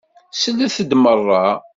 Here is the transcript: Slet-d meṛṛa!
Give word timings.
Slet-d 0.41 0.91
meṛṛa! 0.97 1.45